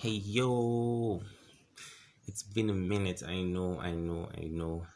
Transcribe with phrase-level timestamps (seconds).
[0.00, 1.20] Hey yo,
[2.28, 3.24] it's been a minute.
[3.26, 4.86] I know, I know, I know.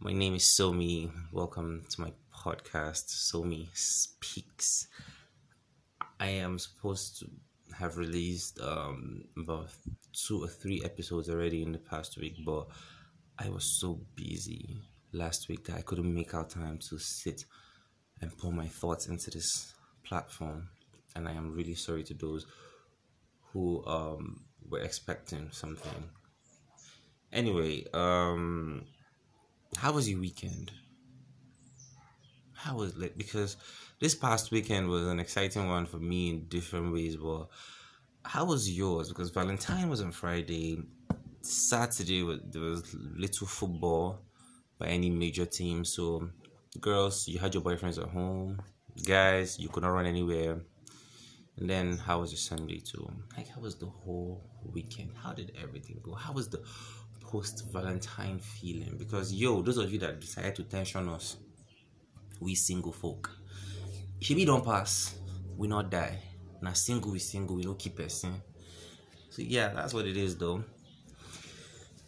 [0.00, 1.08] My name is Somi.
[1.30, 4.88] Welcome to my podcast, Somi Speaks.
[6.18, 7.26] I am supposed to
[7.78, 9.68] have released um about
[10.26, 12.66] two or three episodes already in the past week, but
[13.38, 14.80] I was so busy
[15.12, 17.44] last week that I couldn't make out time to sit
[18.20, 20.70] and pour my thoughts into this platform.
[21.14, 22.46] And I am really sorry to those
[23.52, 26.04] who um were expecting something.
[27.32, 28.84] Anyway, um
[29.76, 30.72] how was your weekend?
[32.52, 33.16] How was it?
[33.16, 33.56] Because
[34.00, 37.48] this past weekend was an exciting one for me in different ways, but
[38.24, 39.08] how was yours?
[39.08, 40.82] Because Valentine was on Friday.
[41.42, 44.20] Saturday there was little football
[44.78, 45.84] by any major team.
[45.84, 46.28] So,
[46.80, 48.60] girls, you had your boyfriends at home.
[49.06, 50.60] Guys, you could not run anywhere.
[51.56, 53.10] And then, how was your Sunday too?
[53.36, 55.10] Like, how was the whole weekend?
[55.22, 56.14] How did everything go?
[56.14, 56.62] How was the
[57.20, 58.96] post Valentine feeling?
[58.98, 61.36] Because, yo, those of you that decided to tension us,
[62.40, 63.30] we single folk.
[64.20, 65.14] If we don't pass,
[65.56, 66.18] we not die.
[66.62, 68.40] Now, single, we single, we don't keep person.
[69.30, 70.64] So, yeah, that's what it is though.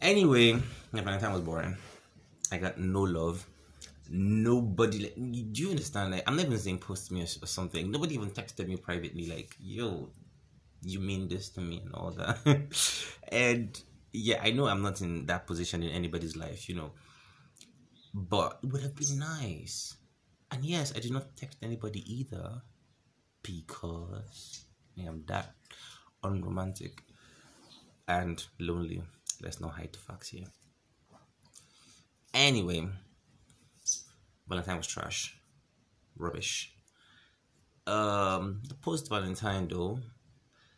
[0.00, 0.52] Anyway,
[0.92, 1.76] my Valentine was boring.
[2.52, 3.46] I got no love.
[4.10, 6.12] Nobody like do you understand?
[6.12, 7.90] Like I'm not even saying post me or, or something.
[7.90, 10.10] Nobody even texted me privately like, yo,
[10.82, 12.38] you mean this to me and all that.
[13.28, 13.80] and
[14.12, 16.92] yeah, I know I'm not in that position in anybody's life, you know.
[18.12, 19.96] But it would have been nice.
[20.50, 22.62] And yes, I did not text anybody either
[23.42, 24.64] because
[24.96, 25.54] I am that
[26.22, 27.02] unromantic
[28.06, 29.02] and lonely.
[29.42, 30.46] Let's not hide the facts here.
[32.32, 32.88] Anyway,
[34.48, 35.38] Valentine was trash.
[36.16, 36.74] Rubbish.
[37.86, 39.98] Um, the post Valentine though,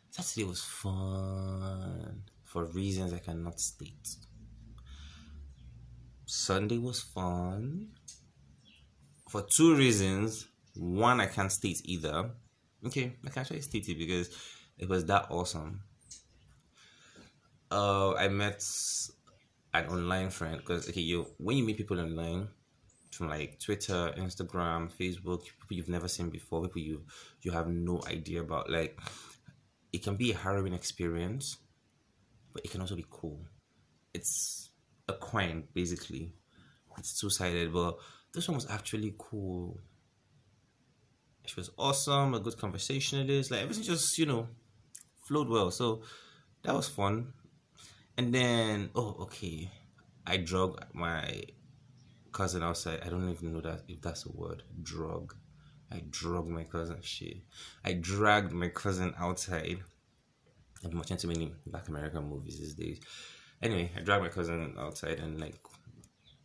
[0.09, 4.15] Saturday was fun for reasons I cannot state.
[6.25, 7.89] Sunday was fun
[9.29, 10.47] for two reasons.
[10.75, 12.31] One, I can't state either.
[12.85, 14.29] Okay, I can actually state it because
[14.77, 15.81] it was that awesome.
[17.71, 18.63] Uh, I met
[19.73, 22.49] an online friend because okay, you when you meet people online
[23.17, 27.03] from like Twitter, Instagram, Facebook, people you've never seen before, people you
[27.41, 28.99] you have no idea about, like
[29.91, 31.57] it can be a harrowing experience,
[32.53, 33.39] but it can also be cool.
[34.13, 34.69] It's
[35.07, 36.33] a coin basically.
[36.97, 37.97] It's two sided, but
[38.33, 39.79] this one was actually cool.
[41.45, 44.47] She was awesome, a good conversationalist, like everything just, you know,
[45.27, 45.71] flowed well.
[45.71, 46.01] So
[46.63, 47.33] that was fun.
[48.17, 49.69] And then, oh, okay,
[50.25, 51.43] I drug my
[52.37, 53.01] cousin outside.
[53.03, 54.61] I don't even know that if that's a word.
[54.83, 55.33] Drug.
[55.91, 56.97] I drug my cousin.
[57.01, 57.37] Shit.
[57.83, 59.79] I dragged my cousin outside.
[60.83, 62.99] I've been watching too many Black American movies these days.
[63.63, 65.59] Anyway, I dragged my cousin outside and like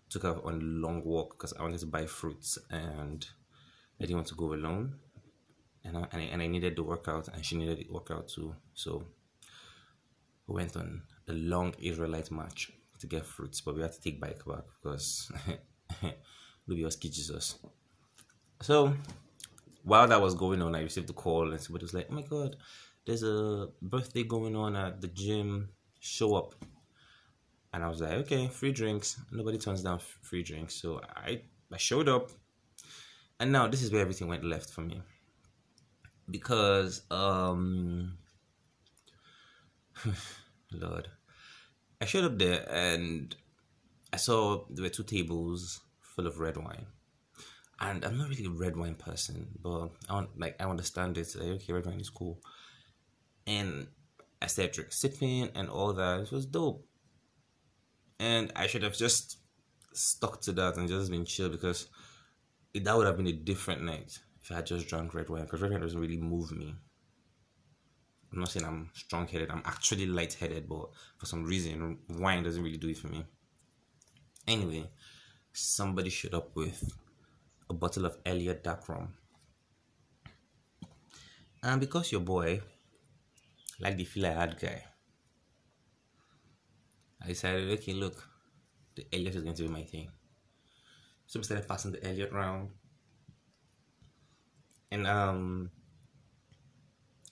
[0.09, 3.27] took her on a long walk because I wanted to buy fruits and
[4.01, 4.95] I didn't want to go alone.
[5.85, 8.55] And I, and I, and I needed the workout and she needed the workout too.
[8.73, 9.05] So
[10.47, 14.21] we went on a long Israelite march to get fruits, but we had to take
[14.21, 15.31] bike back because
[16.67, 17.59] Was Jesus.
[18.61, 18.95] So
[19.83, 22.23] while that was going on, I received a call and somebody was like, "Oh my
[22.23, 22.57] god,
[23.05, 25.71] there's a birthday going on at the gym.
[26.01, 26.55] Show up."
[27.75, 29.21] And I was like, "Okay, free drinks.
[29.33, 31.43] Nobody turns down free drinks." So I
[31.73, 32.31] I showed up,
[33.41, 35.03] and now this is where everything went left for me
[36.31, 38.17] because um
[40.73, 41.09] Lord.
[42.01, 43.35] I showed up there and
[44.12, 46.87] I saw there were two tables full of red wine.
[47.81, 51.34] And I'm not really a red wine person, but I want like I understand it.
[51.34, 52.39] Like, okay, red wine is cool.
[53.47, 53.89] And
[54.41, 56.21] I started sipping and all that.
[56.21, 56.87] It was dope.
[58.21, 59.39] And I should have just
[59.93, 61.89] stuck to that and just been chill because
[62.73, 65.43] it, that would have been a different night if I had just drunk red wine
[65.43, 66.75] because red wine doesn't really move me.
[68.33, 70.88] I'm not saying I'm strong headed, I'm actually light headed, but
[71.19, 73.25] for some reason, wine doesn't really do it for me.
[74.47, 74.91] Anyway,
[75.53, 76.93] somebody showed up with
[77.71, 79.15] a bottle of Elliot Dark Rum.
[81.62, 82.61] And because your boy,
[83.81, 84.83] like the feel I had guy,
[87.23, 88.29] I decided, okay, look,
[88.97, 90.11] the Elliot is going to be my thing.
[91.27, 92.71] So we started passing the Elliot round.
[94.91, 95.71] And um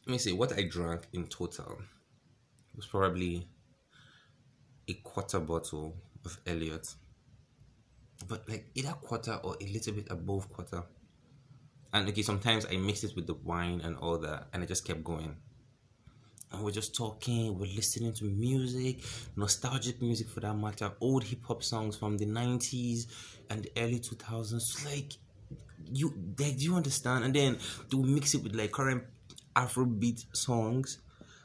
[0.06, 1.78] let me see what I drank in total
[2.74, 3.46] was probably
[4.88, 6.94] a quarter bottle of Elliot,
[8.28, 10.82] but like either quarter or a little bit above quarter.
[11.92, 14.84] And okay, sometimes I mixed it with the wine and all that, and I just
[14.84, 15.36] kept going.
[16.52, 19.02] and we're just talking, we're listening to music,
[19.36, 23.06] nostalgic music for that matter, old hip hop songs from the 90s
[23.50, 24.84] and the early 2000s.
[24.84, 25.12] Like,
[25.92, 27.24] you, like, do you understand?
[27.24, 27.58] And then
[27.88, 29.04] do mix it with like current
[29.54, 30.98] Afrobeat songs.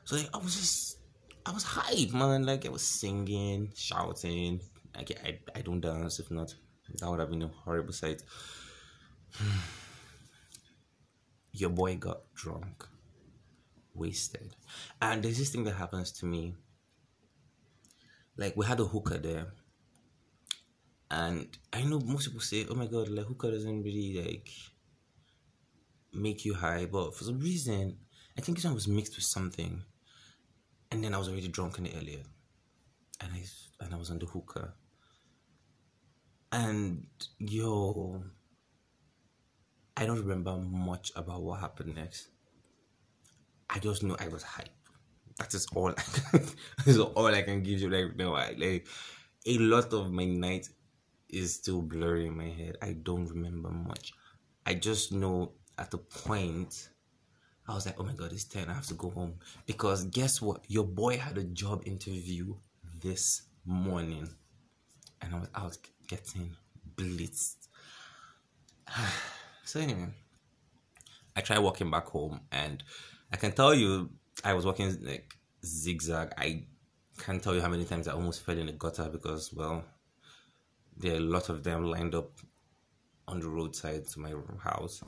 [0.05, 0.97] So like, I was just,
[1.45, 2.45] I was hype, man.
[2.45, 4.61] Like, I was singing, shouting.
[4.95, 6.19] Like, I, I don't dance.
[6.19, 6.55] If not,
[6.99, 8.23] that would have been a horrible sight.
[11.51, 12.87] Your boy got drunk
[13.95, 14.55] wasted.
[15.01, 16.53] And there's this thing that happens to me.
[18.37, 19.47] Like we had a hookah there.
[21.09, 24.49] And I know most people say, oh my god, like hookah doesn't really like
[26.13, 26.85] make you high.
[26.85, 27.97] But for some reason,
[28.37, 29.83] I think one was mixed with something.
[30.95, 32.23] And then I was already drunk in earlier.
[33.19, 33.43] And I
[33.81, 34.73] and I was on the hookah,
[36.53, 37.05] And
[37.37, 38.23] yo,
[39.97, 42.29] I don't remember much about what happened next.
[43.69, 44.69] I just know I was hype.
[45.37, 45.89] That is all.
[45.89, 46.47] I can,
[46.85, 48.35] is all I can give you right now.
[48.35, 48.87] I, like
[49.45, 50.69] a lot of my night
[51.27, 52.77] is still blurry in my head.
[52.81, 54.13] I don't remember much.
[54.65, 56.87] I just know at the point
[57.67, 58.69] I was like, oh my god, it's 10.
[58.69, 59.35] I have to go home.
[59.65, 60.61] Because guess what?
[60.67, 62.53] Your boy had a job interview
[63.01, 64.29] this morning.
[65.21, 65.77] And I was out
[66.07, 66.55] getting
[66.95, 67.67] blitzed.
[69.65, 70.07] so anyway,
[71.35, 72.83] I tried walking back home and
[73.31, 74.09] I can tell you,
[74.43, 75.35] I was walking like
[75.65, 76.33] zigzag.
[76.37, 76.65] I
[77.17, 79.83] can't tell you how many times I almost fell in the gutter because, well,
[80.97, 82.31] there are a lot of them lined up
[83.27, 85.01] on the roadside to my house.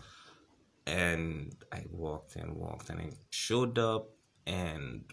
[0.88, 4.08] And I walked and walked and I showed up
[4.46, 5.04] and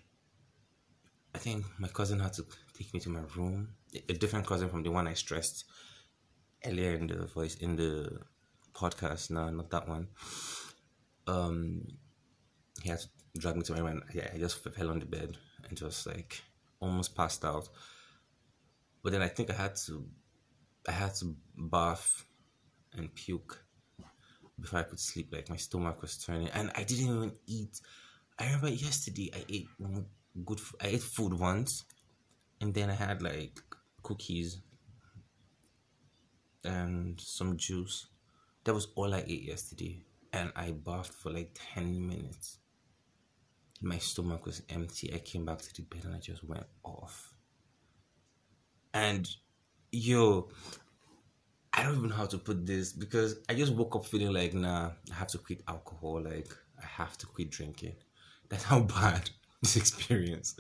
[1.35, 2.45] I think my cousin had to
[2.79, 3.75] take me to my room.
[4.09, 5.65] A different cousin from the one I stressed
[6.65, 8.21] earlier in the voice in the
[8.73, 9.31] podcast.
[9.33, 10.07] No, not that one.
[11.27, 11.83] Um
[12.81, 14.03] he had to drag me to my room.
[14.15, 15.37] Yeah, I just fell on the bed
[15.69, 16.41] and just like
[16.79, 17.69] almost passed out.
[19.03, 20.07] But then I think I had to,
[20.89, 22.25] I had to bath
[22.95, 23.64] and puke
[24.65, 25.29] before I could sleep.
[25.33, 27.81] Like my stomach was turning, and I didn't even eat.
[28.39, 29.69] I remember yesterday I ate
[30.45, 30.61] good.
[30.83, 31.85] I ate food once,
[32.61, 33.61] and then I had like
[34.03, 34.59] cookies
[36.65, 38.07] and some juice.
[38.65, 40.03] That was all I ate yesterday,
[40.33, 42.59] and I bathed for like ten minutes
[43.85, 45.13] my stomach was empty.
[45.13, 47.35] I came back to the bed and I just went off.
[48.93, 49.29] And
[49.93, 50.49] yo,
[51.77, 54.55] I don't even know how to put this because I just woke up feeling like,
[54.55, 56.23] nah, I have to quit alcohol.
[56.23, 56.49] Like,
[56.81, 57.97] I have to quit drinking.
[58.49, 59.31] That's how bad
[59.63, 60.55] this experience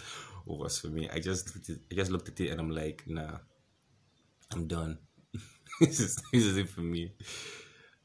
[0.44, 1.08] was for me.
[1.10, 1.56] I just,
[1.90, 3.38] I just looked at it and I'm like, nah,
[4.52, 4.98] I'm done.
[5.80, 7.12] this is this is it for me.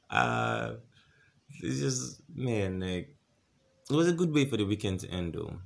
[0.09, 0.73] Uh,
[1.61, 3.15] it's just man, like
[3.89, 5.59] it was a good way for the weekend to end though.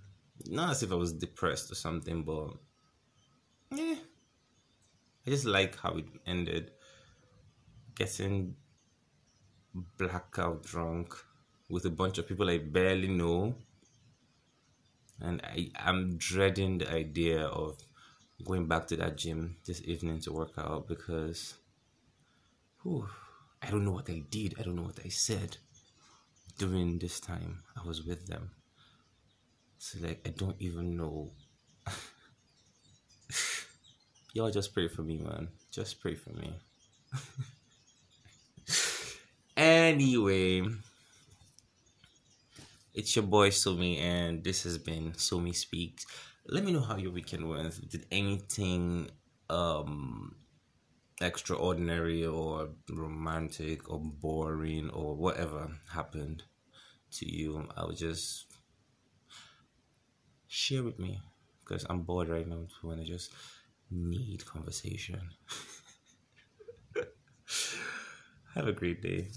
[0.48, 2.50] Not as if I was depressed or something, but
[3.72, 3.96] yeah.
[5.26, 6.72] I just like how it ended.
[7.96, 8.56] Getting
[9.98, 11.14] blackout drunk
[11.70, 13.56] with a bunch of people I barely know.
[15.20, 17.78] And I am dreading the idea of
[18.44, 21.56] going back to that gym this evening to work out because
[22.82, 23.08] whew,
[23.62, 24.56] I don't know what I did.
[24.60, 25.58] I don't know what I said
[26.58, 28.52] during this time I was with them.
[29.78, 31.32] So like I don't even know.
[34.34, 35.50] Y'all just pray for me, man.
[35.72, 36.54] Just pray for me.
[39.84, 40.64] anyway,
[42.94, 46.06] it's your boy Somi, and this has been Somi Speaks.
[46.48, 47.90] Let me know how your weekend went.
[47.90, 49.10] Did anything
[49.50, 50.36] um
[51.22, 56.44] extraordinary or romantic or boring or whatever happened
[57.12, 58.46] to you, I would just
[60.48, 61.20] share with me
[61.64, 63.32] because I'm bored right now too and I just
[63.92, 65.22] need conversation.
[68.56, 69.30] Have a great day.